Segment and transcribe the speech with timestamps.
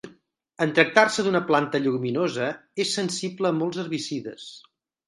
[0.65, 2.49] En tractar-se d'una planta lleguminosa
[2.87, 4.53] és sensible a molts herbicides.